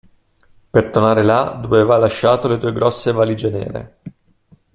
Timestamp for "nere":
3.51-3.97